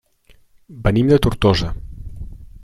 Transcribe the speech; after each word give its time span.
Venim 0.87 1.11
de 1.11 1.19
Tortosa. 1.27 1.71